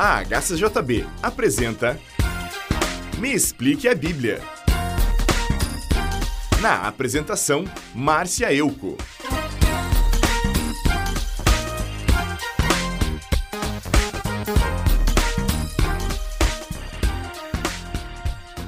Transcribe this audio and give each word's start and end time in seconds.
A 0.00 0.22
HCJB 0.22 1.04
apresenta 1.20 1.98
Me 3.18 3.32
Explique 3.32 3.88
a 3.88 3.96
Bíblia. 3.96 4.40
Na 6.62 6.86
apresentação, 6.86 7.64
Márcia 7.92 8.54
Euco. 8.54 8.96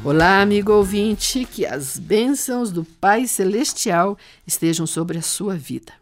Olá, 0.03 0.41
amigo 0.41 0.73
ouvinte, 0.73 1.45
que 1.45 1.65
as 1.65 1.97
bênçãos 1.97 2.73
do 2.73 2.85
Pai 2.85 3.29
Celestial 3.29 4.19
estejam 4.45 4.85
sobre 4.85 5.19
a 5.19 5.23
sua 5.23 5.55
vida. 5.55 5.93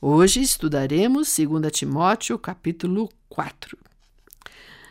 Hoje 0.00 0.40
estudaremos 0.40 1.32
2 1.36 1.70
Timóteo, 1.70 2.36
capítulo 2.36 3.08
4. 3.28 3.91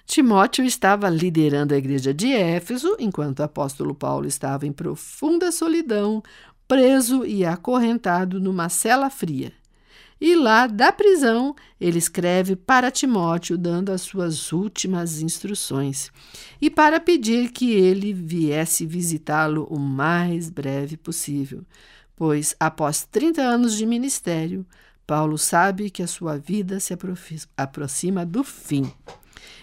Timóteo 0.05 0.65
estava 0.65 1.09
liderando 1.09 1.73
a 1.73 1.77
igreja 1.77 2.13
de 2.13 2.31
Éfeso, 2.31 2.95
enquanto 2.99 3.39
o 3.39 3.43
apóstolo 3.43 3.95
Paulo 3.95 4.27
estava 4.27 4.67
em 4.67 4.71
profunda 4.71 5.51
solidão, 5.51 6.21
preso 6.67 7.25
e 7.25 7.45
acorrentado 7.45 8.39
numa 8.39 8.69
cela 8.69 9.09
fria. 9.09 9.51
E 10.19 10.35
lá 10.35 10.67
da 10.67 10.91
prisão, 10.91 11.55
ele 11.79 11.97
escreve 11.97 12.55
para 12.55 12.91
Timóteo, 12.91 13.57
dando 13.57 13.91
as 13.91 14.01
suas 14.01 14.51
últimas 14.51 15.19
instruções, 15.19 16.11
e 16.61 16.69
para 16.69 16.99
pedir 16.99 17.52
que 17.52 17.71
ele 17.71 18.13
viesse 18.13 18.85
visitá-lo 18.85 19.65
o 19.69 19.79
mais 19.79 20.49
breve 20.49 20.95
possível, 20.95 21.65
pois, 22.15 22.55
após 22.59 23.03
30 23.03 23.41
anos 23.41 23.75
de 23.75 23.83
ministério, 23.83 24.63
Paulo 25.07 25.38
sabe 25.39 25.89
que 25.89 26.03
a 26.03 26.07
sua 26.07 26.38
vida 26.38 26.79
se 26.79 26.95
aproxima 27.57 28.23
do 28.23 28.43
fim. 28.43 28.93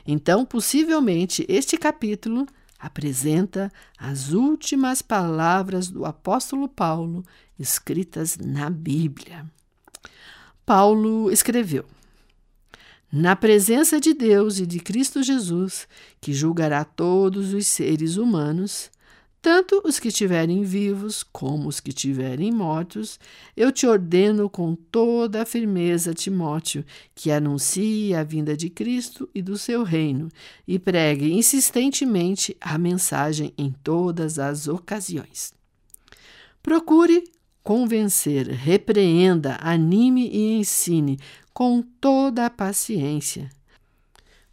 Então, 0.06 0.44
possivelmente, 0.44 1.44
este 1.48 1.76
capítulo 1.76 2.46
apresenta 2.78 3.72
as 3.98 4.32
últimas 4.32 5.02
palavras 5.02 5.88
do 5.88 6.04
apóstolo 6.04 6.68
Paulo 6.68 7.24
escritas 7.58 8.38
na 8.38 8.70
Bíblia. 8.70 9.44
Paulo 10.64 11.30
escreveu: 11.30 11.84
Na 13.10 13.34
presença 13.34 14.00
de 14.00 14.14
Deus 14.14 14.58
e 14.58 14.66
de 14.66 14.78
Cristo 14.78 15.22
Jesus, 15.22 15.88
que 16.20 16.32
julgará 16.32 16.84
todos 16.84 17.52
os 17.52 17.66
seres 17.66 18.16
humanos, 18.16 18.90
tanto 19.40 19.80
os 19.84 19.98
que 20.00 20.08
estiverem 20.08 20.64
vivos 20.64 21.22
como 21.22 21.68
os 21.68 21.80
que 21.80 21.90
estiverem 21.90 22.50
mortos, 22.50 23.20
eu 23.56 23.70
te 23.70 23.86
ordeno 23.86 24.50
com 24.50 24.74
toda 24.74 25.42
a 25.42 25.46
firmeza, 25.46 26.12
Timóteo, 26.12 26.84
que 27.14 27.30
anuncie 27.30 28.14
a 28.14 28.24
vinda 28.24 28.56
de 28.56 28.68
Cristo 28.68 29.28
e 29.34 29.40
do 29.40 29.56
seu 29.56 29.82
reino, 29.84 30.28
e 30.66 30.78
pregue 30.78 31.32
insistentemente 31.32 32.56
a 32.60 32.76
mensagem 32.76 33.52
em 33.56 33.70
todas 33.70 34.38
as 34.38 34.66
ocasiões. 34.66 35.52
Procure 36.62 37.24
convencer, 37.62 38.48
repreenda, 38.48 39.56
anime 39.60 40.28
e 40.28 40.58
ensine 40.58 41.18
com 41.52 41.82
toda 41.82 42.46
a 42.46 42.50
paciência. 42.50 43.50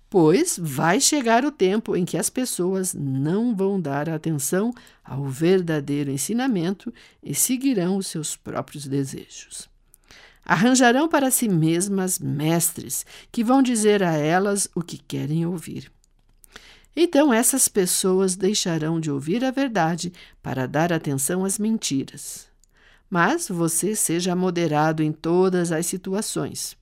Pois 0.09 0.58
vai 0.61 1.00
chegar 1.00 1.44
o 1.44 1.52
tempo 1.52 1.95
em 1.95 2.06
que 2.06 2.17
as 2.17 2.30
pessoas 2.30 2.94
não 2.94 3.56
vão 3.56 3.80
dar 3.80 4.09
atenção 4.09 4.73
ao 5.03 5.25
verdadeiro 5.25 6.11
ensinamento 6.11 6.94
e 7.22 7.34
seguirão 7.34 7.98
os 7.98 8.08
seus 8.08 8.36
próprios 8.36 8.88
desejos. 8.88 9.67
Arranjarão 10.45 11.09
para 11.09 11.31
si 11.31 11.50
mesmas 11.50 12.20
mestres 12.20 13.06
que 13.31 13.44
vão 13.44 13.61
dizer 13.61 14.03
a 14.03 14.14
elas 14.14 14.70
o 14.76 14.81
que 14.81 14.98
querem 14.98 15.45
ouvir. 15.45 15.92
Então 16.95 17.33
essas 17.33 17.67
pessoas 17.67 18.36
deixarão 18.36 18.99
de 18.99 19.11
ouvir 19.11 19.43
a 19.43 19.52
verdade 19.52 20.14
para 20.42 20.67
dar 20.67 20.93
atenção 20.93 21.43
às 21.43 21.58
mentiras 21.58 22.48
mas 23.10 23.48
você 23.48 23.95
seja 23.95 24.36
moderado 24.36 25.04
em 25.04 25.11
todas 25.11 25.72
as 25.72 25.86
situações. 25.86 26.76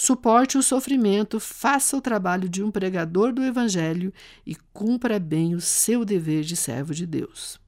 Suporte 0.00 0.56
o 0.56 0.62
sofrimento, 0.62 1.40
faça 1.40 1.96
o 1.96 2.00
trabalho 2.00 2.48
de 2.48 2.62
um 2.62 2.70
pregador 2.70 3.32
do 3.32 3.42
Evangelho 3.42 4.14
e 4.46 4.54
cumpra 4.72 5.18
bem 5.18 5.56
o 5.56 5.60
seu 5.60 6.04
dever 6.04 6.44
de 6.44 6.54
servo 6.54 6.94
de 6.94 7.04
Deus. 7.04 7.60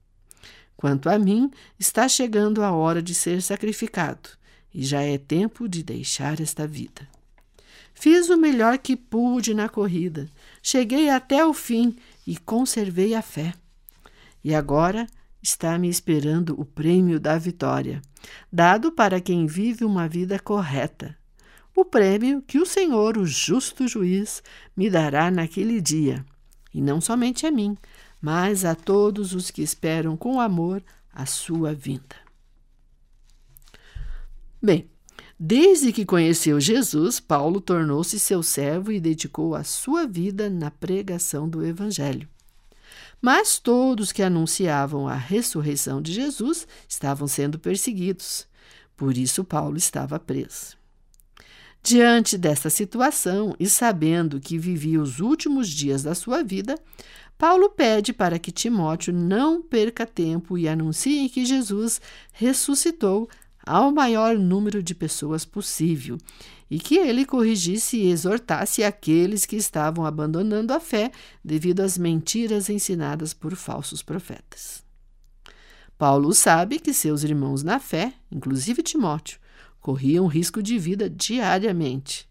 Quanto 0.77 1.11
a 1.11 1.19
mim, 1.19 1.51
está 1.77 2.09
chegando 2.09 2.63
a 2.63 2.71
hora 2.71 3.03
de 3.03 3.17
ser 3.17 3.43
sacrificado 3.43 4.31
e 4.73 4.85
já 4.85 5.03
é 5.03 5.19
tempo 5.19 5.69
de 5.69 5.83
deixar 5.83 6.41
esta 6.41 6.69
vida. 6.69 7.09
Fiz 7.95 8.31
o 8.31 8.37
melhor 8.37 8.79
que 8.79 8.95
pude 8.95 9.53
na 9.53 9.69
corrida, 9.69 10.31
cheguei 10.63 11.11
até 11.11 11.45
o 11.45 11.53
fim 11.53 11.97
e 12.25 12.37
conservei 12.37 13.13
a 13.13 13.23
fé. 13.23 13.53
E 14.45 14.55
agora 14.55 15.09
está 15.43 15.77
me 15.77 15.89
esperando 15.89 16.55
o 16.61 16.65
prêmio 16.65 17.19
da 17.19 17.37
vitória, 17.37 18.01
dado 18.53 18.93
para 18.93 19.21
quem 19.21 19.49
vive 19.49 19.85
uma 19.85 20.07
vida 20.07 20.39
correta. 20.39 21.19
O 21.75 21.85
prêmio 21.85 22.43
que 22.43 22.59
o 22.59 22.67
Senhor, 22.67 23.17
o 23.17 23.25
justo 23.25 23.87
juiz, 23.87 24.43
me 24.77 24.91
dará 24.91 25.31
naquele 25.31 25.81
dia, 25.81 26.25
e 26.75 26.81
não 26.81 27.01
somente 27.01 27.47
a 27.47 27.51
mim, 27.51 27.77
mas 28.21 28.65
a 28.65 28.75
todos 28.75 29.33
os 29.33 29.51
que 29.51 29.63
esperam 29.63 30.17
com 30.17 30.41
amor 30.41 30.83
a 31.13 31.25
sua 31.27 31.73
vinda. 31.73 32.17
Bem, 34.63 34.91
desde 35.39 35.93
que 35.93 36.05
conheceu 36.05 36.61
Jesus, 36.61 37.19
Paulo 37.19 37.61
tornou-se 37.61 38.19
seu 38.19 38.43
servo 38.43 38.93
e 38.93 39.01
dedicou 39.01 39.55
a 39.55 39.65
sua 39.65 40.07
vida 40.07 40.51
na 40.51 40.71
pregação 40.71 41.49
do 41.49 41.65
Evangelho. 41.65 42.29
Mas 43.23 43.59
todos 43.59 44.13
que 44.13 44.23
anunciavam 44.23 45.07
a 45.09 45.15
ressurreição 45.15 46.01
de 46.01 46.13
Jesus 46.13 46.67
estavam 46.89 47.27
sendo 47.27 47.59
perseguidos. 47.59 48.47
Por 48.97 49.17
isso, 49.17 49.45
Paulo 49.45 49.77
estava 49.77 50.19
preso. 50.19 50.80
Diante 51.83 52.37
desta 52.37 52.69
situação 52.69 53.55
e 53.59 53.69
sabendo 53.69 54.39
que 54.39 54.59
vivia 54.59 55.01
os 55.01 55.19
últimos 55.19 55.69
dias 55.69 56.03
da 56.03 56.15
sua 56.15 56.43
vida, 56.43 56.79
Paulo 57.39 57.71
pede 57.71 58.13
para 58.13 58.39
que 58.39 58.53
Timóteo 58.53 59.15
não 59.15 59.63
perca 59.63 60.07
tempo 60.07 60.59
e 60.59 60.69
anuncie 60.69 61.29
que 61.31 61.47
Jesus 61.47 61.99
ressuscitou 62.33 63.29
ao 63.65 63.91
maior 63.91 64.39
número 64.39 64.83
de 64.83 64.95
pessoas 64.95 65.45
possível 65.47 66.19
e 66.71 66.79
que 66.79 66.99
ele 66.99 67.25
corrigisse 67.25 67.97
e 67.97 68.11
exortasse 68.11 68.85
aqueles 68.85 69.47
que 69.47 69.57
estavam 69.57 70.05
abandonando 70.05 70.73
a 70.75 70.79
fé 70.79 71.11
devido 71.43 71.81
às 71.81 71.97
mentiras 71.97 72.69
ensinadas 72.69 73.33
por 73.33 73.57
falsos 73.57 74.03
profetas. 74.03 74.85
Paulo 75.97 76.33
sabe 76.35 76.79
que 76.79 76.93
seus 76.93 77.23
irmãos 77.25 77.63
na 77.63 77.81
fé, 77.81 78.13
inclusive 78.31 78.83
Timóteo, 78.83 79.40
corriam 79.81 80.27
risco 80.27 80.63
de 80.63 80.79
vida 80.79 81.09
diariamente. 81.09 82.29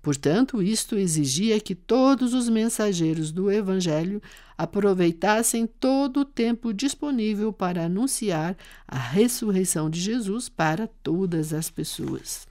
Portanto, 0.00 0.62
isto 0.62 0.96
exigia 0.96 1.60
que 1.60 1.74
todos 1.74 2.32
os 2.32 2.48
mensageiros 2.48 3.30
do 3.30 3.50
Evangelho 3.50 4.22
aproveitassem 4.56 5.66
todo 5.66 6.20
o 6.20 6.24
tempo 6.24 6.72
disponível 6.72 7.52
para 7.52 7.84
anunciar 7.84 8.56
a 8.86 8.98
ressurreição 8.98 9.90
de 9.90 10.00
Jesus 10.00 10.48
para 10.48 10.88
todas 11.02 11.52
as 11.52 11.68
pessoas. 11.68 12.46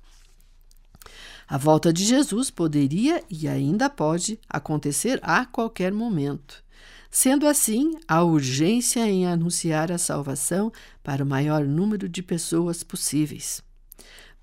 A 1.47 1.57
volta 1.57 1.93
de 1.93 2.03
Jesus 2.03 2.49
poderia 2.49 3.23
e 3.29 3.47
ainda 3.47 3.89
pode 3.89 4.37
acontecer 4.49 5.17
a 5.23 5.45
qualquer 5.45 5.93
momento. 5.93 6.61
Sendo 7.09 7.47
assim, 7.47 7.93
há 8.05 8.21
urgência 8.21 9.09
em 9.09 9.25
anunciar 9.25 9.91
a 9.91 9.97
salvação 9.97 10.71
para 11.01 11.23
o 11.23 11.27
maior 11.27 11.65
número 11.65 12.09
de 12.09 12.21
pessoas 12.21 12.83
possíveis. 12.83 13.65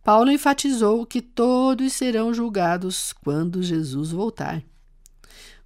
Paulo 0.05 0.31
enfatizou 0.31 1.07
que 1.07 1.23
todos 1.23 1.95
serão 1.95 2.35
julgados 2.35 3.15
quando 3.25 3.63
Jesus 3.63 4.11
voltar. 4.11 4.63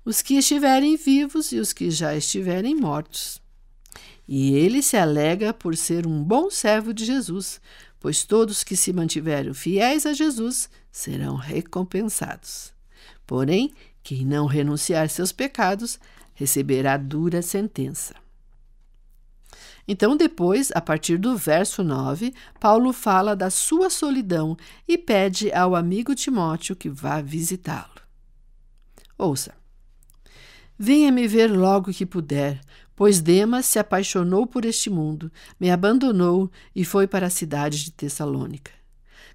Os 0.05 0.23
que 0.23 0.39
estiverem 0.39 0.97
vivos 0.97 1.51
e 1.51 1.59
os 1.59 1.73
que 1.73 1.91
já 1.91 2.15
estiverem 2.15 2.77
mortos. 2.77 3.43
E 4.29 4.55
ele 4.55 4.81
se 4.81 4.97
alega 4.97 5.53
por 5.53 5.77
ser 5.77 6.07
um 6.07 6.23
bom 6.23 6.51
servo 6.51 6.95
de 6.95 7.05
Jesus, 7.05 7.61
pois 7.99 8.25
todos 8.25 8.63
que 8.63 8.77
se 8.77 8.93
mantiveram 8.93 9.53
fiéis 9.53 10.07
a 10.07 10.13
Jesus 10.13 10.71
serão 10.93 11.35
recompensados. 11.35 12.73
Porém, 13.27 13.75
quem 14.05 14.25
não 14.25 14.47
renunciar 14.47 15.09
seus 15.09 15.33
pecados 15.33 15.99
receberá 16.33 16.97
dura 16.97 17.43
sentença. 17.43 18.15
Então, 19.91 20.19
depois, 20.19 20.71
a 20.75 20.83
partir 20.83 21.17
do 21.17 21.35
verso 21.35 21.83
9, 21.83 22.35
Paulo 22.61 22.93
fala 22.93 23.35
da 23.35 23.49
sua 23.49 23.89
solidão 23.89 24.55
e 24.87 24.99
pede 24.99 25.51
ao 25.51 25.75
amigo 25.75 26.15
Timóteo 26.15 26.77
que 26.77 26.91
vá 26.91 27.23
visitá-lo. 27.23 28.03
Ouça. 29.17 29.55
Venha 30.79 31.11
me 31.11 31.27
ver 31.27 31.51
logo 31.51 31.91
que 31.91 32.05
puder, 32.05 32.61
pois 32.95 33.21
Demas 33.21 33.65
se 33.65 33.79
apaixonou 33.79 34.47
por 34.47 34.67
este 34.67 34.91
mundo, 34.91 35.33
me 35.59 35.71
abandonou 35.71 36.51
e 36.77 36.85
foi 36.85 37.07
para 37.07 37.29
a 37.29 37.31
cidade 37.31 37.83
de 37.85 37.91
Tessalônica. 37.91 38.71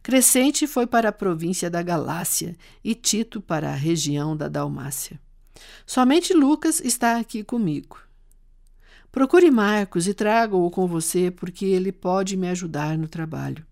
Crescente 0.03 0.67
foi 0.67 0.85
para 0.85 1.09
a 1.09 1.13
província 1.13 1.69
da 1.69 1.81
Galácia 1.81 2.55
e 2.83 2.93
Tito 2.93 3.41
para 3.41 3.71
a 3.71 3.75
região 3.75 4.37
da 4.37 4.47
Dalmácia. 4.47 5.19
Somente 5.85 6.33
Lucas 6.33 6.79
está 6.79 7.17
aqui 7.17 7.43
comigo. 7.43 7.97
Procure 9.13 9.51
Marcos 9.51 10.07
e 10.07 10.13
traga-o 10.15 10.71
com 10.71 10.87
você, 10.87 11.29
porque 11.29 11.65
ele 11.65 11.91
pode 11.91 12.35
me 12.35 12.47
ajudar 12.47 12.97
no 12.97 13.07
trabalho. 13.07 13.63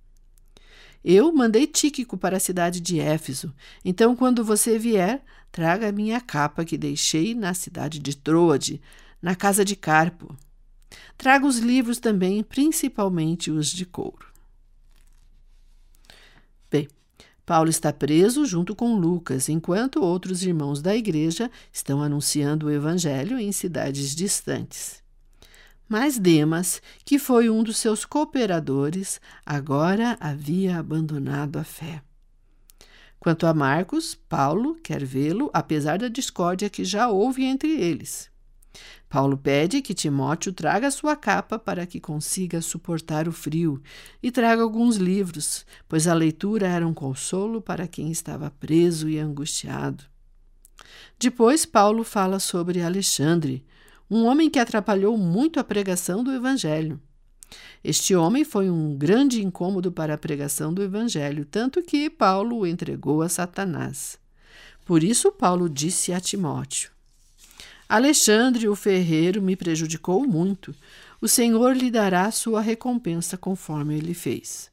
Eu 1.03 1.33
mandei 1.33 1.65
Tíquico 1.65 2.15
para 2.15 2.37
a 2.37 2.39
cidade 2.39 2.79
de 2.79 2.99
Éfeso, 2.99 3.51
então, 3.83 4.15
quando 4.15 4.45
você 4.45 4.77
vier, 4.77 5.25
traga 5.51 5.89
a 5.89 5.91
minha 5.91 6.21
capa 6.21 6.63
que 6.63 6.77
deixei 6.77 7.33
na 7.33 7.55
cidade 7.55 7.97
de 7.97 8.15
Troade, 8.15 8.79
na 9.19 9.35
casa 9.35 9.65
de 9.65 9.75
Carpo. 9.75 10.37
Traga 11.17 11.47
os 11.47 11.57
livros 11.57 11.97
também, 11.97 12.43
principalmente 12.43 13.49
os 13.49 13.71
de 13.71 13.83
couro. 13.83 14.27
Bem, 16.69 16.87
Paulo 17.47 17.71
está 17.71 17.91
preso 17.91 18.45
junto 18.45 18.75
com 18.75 18.95
Lucas, 18.95 19.49
enquanto 19.49 20.03
outros 20.03 20.43
irmãos 20.43 20.83
da 20.83 20.95
igreja 20.95 21.49
estão 21.73 21.99
anunciando 21.99 22.67
o 22.67 22.71
evangelho 22.71 23.39
em 23.39 23.51
cidades 23.51 24.15
distantes. 24.15 25.01
Mas 25.91 26.17
Demas, 26.17 26.81
que 27.03 27.19
foi 27.19 27.49
um 27.49 27.61
dos 27.61 27.75
seus 27.75 28.05
cooperadores, 28.05 29.19
agora 29.45 30.15
havia 30.21 30.77
abandonado 30.77 31.59
a 31.59 31.65
fé. 31.65 32.01
Quanto 33.19 33.45
a 33.45 33.53
Marcos, 33.53 34.15
Paulo 34.15 34.75
quer 34.81 35.03
vê-lo, 35.03 35.49
apesar 35.53 35.97
da 35.99 36.07
discórdia 36.07 36.69
que 36.69 36.85
já 36.85 37.09
houve 37.09 37.43
entre 37.43 37.71
eles. 37.71 38.31
Paulo 39.09 39.37
pede 39.37 39.81
que 39.81 39.93
Timóteo 39.93 40.53
traga 40.53 40.89
sua 40.89 41.13
capa 41.17 41.59
para 41.59 41.85
que 41.85 41.99
consiga 41.99 42.61
suportar 42.61 43.27
o 43.27 43.33
frio 43.33 43.83
e 44.23 44.31
traga 44.31 44.61
alguns 44.61 44.95
livros, 44.95 45.65
pois 45.89 46.07
a 46.07 46.13
leitura 46.13 46.69
era 46.69 46.87
um 46.87 46.93
consolo 46.93 47.61
para 47.61 47.85
quem 47.85 48.09
estava 48.09 48.49
preso 48.49 49.09
e 49.09 49.19
angustiado. 49.19 50.05
Depois, 51.19 51.65
Paulo 51.65 52.05
fala 52.05 52.39
sobre 52.39 52.81
Alexandre, 52.81 53.65
um 54.11 54.25
homem 54.25 54.49
que 54.49 54.59
atrapalhou 54.59 55.17
muito 55.17 55.57
a 55.57 55.63
pregação 55.63 56.21
do 56.21 56.33
Evangelho. 56.33 56.99
Este 57.81 58.13
homem 58.13 58.43
foi 58.43 58.69
um 58.69 58.93
grande 58.97 59.41
incômodo 59.41 59.89
para 59.89 60.15
a 60.15 60.17
pregação 60.17 60.73
do 60.73 60.83
Evangelho, 60.83 61.45
tanto 61.45 61.81
que 61.81 62.09
Paulo 62.09 62.57
o 62.57 62.67
entregou 62.67 63.21
a 63.21 63.29
Satanás. 63.29 64.19
Por 64.85 65.01
isso, 65.01 65.31
Paulo 65.31 65.69
disse 65.69 66.11
a 66.11 66.19
Timóteo: 66.19 66.91
Alexandre, 67.87 68.67
o 68.67 68.75
ferreiro, 68.75 69.41
me 69.41 69.55
prejudicou 69.55 70.27
muito. 70.27 70.75
O 71.21 71.27
Senhor 71.27 71.73
lhe 71.73 71.89
dará 71.89 72.29
sua 72.31 72.59
recompensa 72.59 73.37
conforme 73.37 73.97
ele 73.97 74.13
fez. 74.13 74.69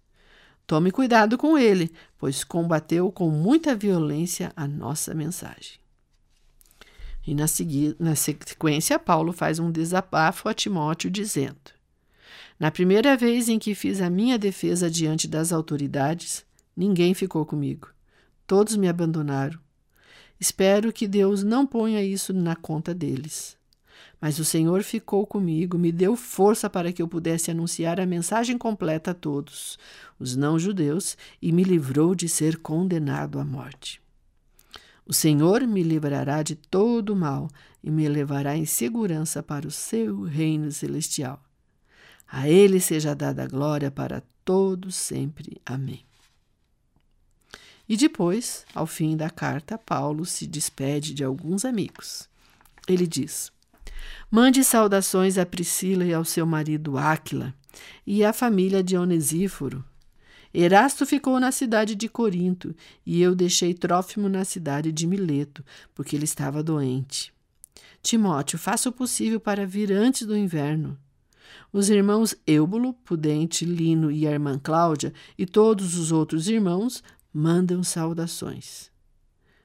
Tome 0.67 0.91
cuidado 0.91 1.39
com 1.39 1.57
ele, 1.57 1.93
pois 2.19 2.43
combateu 2.43 3.13
com 3.13 3.31
muita 3.31 3.77
violência 3.77 4.53
a 4.57 4.67
nossa 4.67 5.15
mensagem. 5.15 5.79
E 7.27 7.35
na, 7.35 7.45
na 7.99 8.15
sequência, 8.15 8.99
Paulo 8.99 9.33
faz 9.33 9.59
um 9.59 9.71
desabafo 9.71 10.49
a 10.49 10.55
Timóteo, 10.55 11.11
dizendo: 11.11 11.73
Na 12.59 12.71
primeira 12.71 13.17
vez 13.17 13.49
em 13.49 13.59
que 13.59 13.75
fiz 13.75 14.01
a 14.01 14.09
minha 14.09 14.39
defesa 14.39 14.91
diante 14.91 15.29
das 15.29 15.53
autoridades, 15.53 16.45
ninguém 16.77 17.13
ficou 17.15 17.45
comigo. 17.45 17.89
Todos 18.47 18.77
me 18.77 18.89
abandonaram. 18.89 19.59
Espero 20.41 20.93
que 20.93 21.09
Deus 21.09 21.43
não 21.43 21.67
ponha 21.67 22.03
isso 22.03 22.33
na 22.33 22.57
conta 22.57 22.95
deles. 22.95 23.59
Mas 24.21 24.39
o 24.39 24.45
Senhor 24.45 24.83
ficou 24.83 25.27
comigo, 25.27 25.79
me 25.79 25.93
deu 25.93 26.17
força 26.17 26.69
para 26.69 26.93
que 26.93 27.01
eu 27.01 27.09
pudesse 27.09 27.51
anunciar 27.51 28.01
a 28.01 28.07
mensagem 28.07 28.59
completa 28.59 29.13
a 29.13 29.15
todos, 29.15 29.79
os 30.19 30.35
não-judeus, 30.35 31.17
e 31.41 31.53
me 31.53 31.63
livrou 31.63 32.15
de 32.15 32.29
ser 32.29 32.59
condenado 32.59 33.39
à 33.39 33.45
morte. 33.45 34.01
O 35.09 35.15
Senhor 35.15 35.67
me 35.67 35.83
livrará 35.83 36.43
de 36.43 36.55
todo 36.55 37.17
mal 37.17 37.49
e 37.83 37.91
me 37.91 38.07
levará 38.07 38.55
em 38.55 38.67
segurança 38.67 39.43
para 39.43 39.67
o 39.67 39.71
seu 39.71 40.23
reino 40.25 40.71
celestial. 40.71 41.43
A 42.31 42.47
Ele 42.47 42.79
seja 42.79 43.15
dada 43.15 43.45
a 43.45 43.47
glória 43.47 43.91
para 43.91 44.23
todos 44.45 44.95
sempre. 44.95 45.63
Amém. 45.65 46.05
E 47.89 47.97
depois, 47.97 48.67
ao 48.75 48.87
fim 48.87 49.17
da 49.17 49.31
carta, 49.31 49.79
Paulo 49.79 50.27
se 50.27 50.47
despede 50.47 51.15
de 51.15 51.25
alguns 51.25 51.65
amigos. 51.65 52.29
Ele 52.87 53.07
diz: 53.07 53.51
Mande 54.31 54.63
saudações 54.63 55.39
a 55.39 55.47
Priscila 55.47 56.05
e 56.05 56.13
ao 56.13 56.25
seu 56.25 56.45
marido 56.45 56.99
Áquila 56.99 57.55
e 58.07 58.23
à 58.23 58.35
família 58.35 58.83
de 58.83 58.95
Onesíforo. 58.95 59.83
Erasto 60.53 61.05
ficou 61.05 61.39
na 61.39 61.53
cidade 61.53 61.95
de 61.95 62.09
Corinto 62.09 62.75
e 63.05 63.21
eu 63.21 63.35
deixei 63.35 63.75
Trófimo 63.75 64.29
na 64.29 64.45
cidade 64.45 64.91
de 64.91 65.07
Mileto, 65.07 65.65
porque 65.95 66.17
ele 66.17 66.25
estava 66.25 66.63
doente. 66.63 67.33
Timóteo, 68.03 68.59
faça 68.59 68.89
o 68.89 68.93
possível 68.93 69.39
para 69.39 69.67
vir 69.67 69.93
antes 69.93 70.27
do 70.27 70.37
inverno. 70.37 70.99
Os 71.73 71.91
irmãos 71.91 72.35
Eubulo, 72.47 72.95
Pudente, 72.95 73.65
Lino 73.65 74.11
e 74.11 74.27
a 74.27 74.31
irmã 74.31 74.59
Cláudia 74.59 75.13
e 75.37 75.45
todos 75.45 75.97
os 75.97 76.11
outros 76.11 76.49
irmãos 76.49 77.03
mandam 77.33 77.83
saudações. 77.83 78.91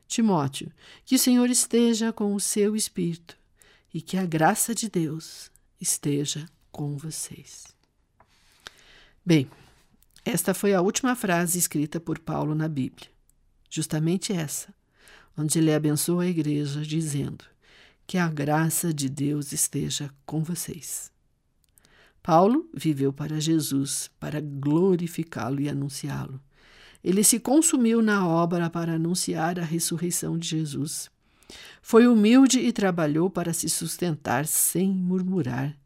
Timóteo, 0.07 0.71
que 1.05 1.15
o 1.15 1.19
Senhor 1.19 1.49
esteja 1.49 2.11
com 2.11 2.35
o 2.35 2.39
seu 2.39 2.75
espírito 2.75 3.37
e 3.93 4.01
que 4.01 4.17
a 4.17 4.25
graça 4.25 4.75
de 4.75 4.89
Deus 4.89 5.49
esteja 5.79 6.45
com 6.71 6.97
vocês. 6.97 7.65
Bem, 9.25 9.47
esta 10.25 10.53
foi 10.53 10.73
a 10.73 10.81
última 10.81 11.15
frase 11.15 11.59
escrita 11.59 11.99
por 11.99 12.17
Paulo 12.17 12.55
na 12.55 12.69
Bíblia, 12.69 13.09
justamente 13.69 14.31
essa, 14.31 14.73
onde 15.37 15.59
ele 15.59 15.73
abençoa 15.73 16.23
a 16.23 16.27
igreja, 16.27 16.81
dizendo: 16.81 17.43
Que 18.07 18.17
a 18.17 18.29
graça 18.29 18.93
de 18.93 19.09
Deus 19.09 19.51
esteja 19.51 20.09
com 20.25 20.41
vocês. 20.41 21.11
Paulo 22.21 22.69
viveu 22.73 23.11
para 23.11 23.41
Jesus, 23.41 24.09
para 24.17 24.39
glorificá-lo 24.39 25.59
e 25.59 25.67
anunciá-lo. 25.67 26.39
Ele 27.03 27.21
se 27.21 27.37
consumiu 27.37 28.01
na 28.01 28.25
obra 28.25 28.69
para 28.69 28.93
anunciar 28.93 29.59
a 29.59 29.63
ressurreição 29.65 30.37
de 30.37 30.47
Jesus. 30.47 31.11
Foi 31.81 32.07
humilde 32.07 32.59
e 32.59 32.71
trabalhou 32.71 33.29
para 33.29 33.51
se 33.51 33.69
sustentar 33.69 34.47
sem 34.47 34.89
murmurar. 34.89 35.77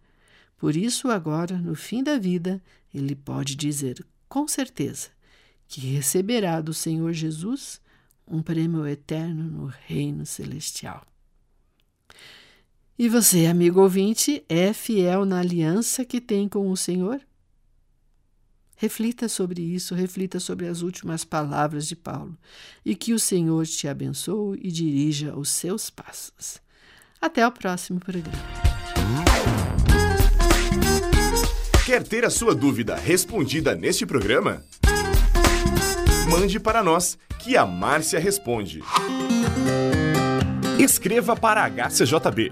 Por 0.60 0.76
isso, 0.76 1.10
agora, 1.10 1.58
no 1.58 1.74
fim 1.74 2.04
da 2.04 2.20
vida, 2.20 2.62
ele 2.94 3.16
pode 3.16 3.56
dizer 3.56 4.06
com 4.28 4.48
certeza 4.48 5.10
que 5.68 5.82
receberá 5.82 6.62
do 6.62 6.74
Senhor 6.74 7.12
Jesus 7.14 7.82
um 8.28 8.42
prêmio 8.42 8.86
eterno 8.88 9.44
no 9.44 9.66
reino 9.66 10.26
celestial. 10.26 11.06
E 13.00 13.08
você, 13.08 13.46
amigo 13.46 13.82
ouvinte, 13.82 14.44
é 14.50 14.74
fiel 14.74 15.24
na 15.24 15.40
aliança 15.40 16.04
que 16.04 16.20
tem 16.20 16.50
com 16.50 16.70
o 16.72 16.76
Senhor? 16.78 17.22
Reflita 18.76 19.28
sobre 19.28 19.62
isso, 19.62 19.96
reflita 19.96 20.40
sobre 20.40 20.68
as 20.68 20.82
últimas 20.82 21.24
palavras 21.24 21.88
de 21.88 21.96
Paulo 21.96 22.38
e 22.86 22.96
que 22.96 23.14
o 23.14 23.20
Senhor 23.20 23.66
te 23.66 23.88
abençoe 23.88 24.60
e 24.62 24.72
dirija 24.72 25.36
os 25.36 25.50
seus 25.50 25.90
passos. 25.90 26.60
Até 27.20 27.46
o 27.46 27.52
próximo 27.52 28.00
programa. 28.00 28.57
Quer 31.88 32.04
ter 32.04 32.26
a 32.26 32.30
sua 32.30 32.54
dúvida 32.54 32.98
respondida 32.98 33.74
neste 33.74 34.06
programa? 34.06 34.62
Mande 36.30 36.60
para 36.60 36.84
nós, 36.84 37.18
que 37.40 37.56
a 37.56 37.66
Márcia 37.66 38.20
responde. 38.20 38.84
Escreva 40.78 41.34
para 41.34 41.64
a 41.64 41.70
HCJB. 41.70 42.52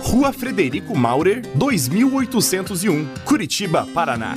Rua 0.00 0.32
Frederico 0.32 0.96
Maurer, 0.96 1.42
2801, 1.56 3.06
Curitiba, 3.26 3.86
Paraná. 3.92 4.34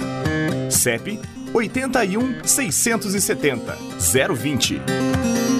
CEP 0.69 1.21
81 1.53 2.43
670 2.43 3.77
020. 3.97 4.81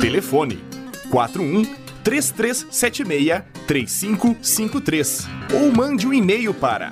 Telefone 0.01 0.61
41 1.09 1.63
3376 2.03 3.43
3553 3.65 5.27
ou 5.53 5.71
mande 5.71 6.05
um 6.05 6.13
e-mail 6.13 6.53
para 6.53 6.91